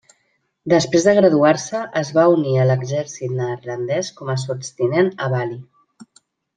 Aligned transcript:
Després 0.71 1.05
de 1.07 1.13
graduar-se, 1.19 1.81
es 2.01 2.09
va 2.17 2.25
unir 2.37 2.55
a 2.57 2.65
l'exèrcit 2.71 3.37
neerlandès 3.43 4.13
com 4.19 4.35
a 4.35 4.41
sotstinent 4.49 5.17
a 5.29 5.33
Bali. 5.39 5.65